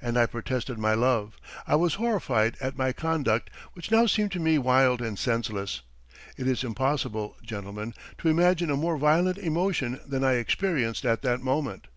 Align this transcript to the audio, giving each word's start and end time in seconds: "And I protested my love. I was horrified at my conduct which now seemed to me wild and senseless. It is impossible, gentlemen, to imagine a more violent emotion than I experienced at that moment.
"And 0.00 0.16
I 0.16 0.26
protested 0.26 0.78
my 0.78 0.94
love. 0.94 1.36
I 1.66 1.74
was 1.74 1.94
horrified 1.94 2.56
at 2.60 2.78
my 2.78 2.92
conduct 2.92 3.50
which 3.72 3.90
now 3.90 4.06
seemed 4.06 4.30
to 4.30 4.38
me 4.38 4.58
wild 4.58 5.02
and 5.02 5.18
senseless. 5.18 5.80
It 6.36 6.46
is 6.46 6.62
impossible, 6.62 7.34
gentlemen, 7.42 7.94
to 8.18 8.28
imagine 8.28 8.70
a 8.70 8.76
more 8.76 8.96
violent 8.96 9.38
emotion 9.38 9.98
than 10.06 10.22
I 10.22 10.34
experienced 10.34 11.04
at 11.04 11.22
that 11.22 11.40
moment. 11.42 11.88